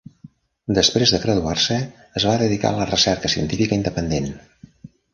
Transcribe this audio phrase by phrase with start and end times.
[0.77, 1.77] Després de graduar-se,
[2.21, 4.35] es va dedicar a la recerca científica independent.